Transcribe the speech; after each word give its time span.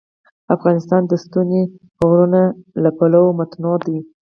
افغانستان 0.55 1.01
د 1.07 1.11
ستوني 1.23 1.61
غرونه 2.07 2.41
له 2.83 2.89
پلوه 2.97 3.35
متنوع 3.39 3.77
دی. 3.85 3.99